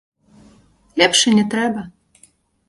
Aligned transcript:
Лепш 1.01 1.19
і 1.33 1.35
не 1.41 1.45
трэба. 1.53 1.81